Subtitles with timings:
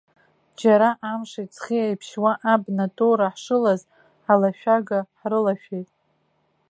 [0.59, 3.81] Џьара, амши ҵхи еиԥшьуа абна тоура ҳшылаз,
[4.31, 5.89] алашәага ҳрылашәеит.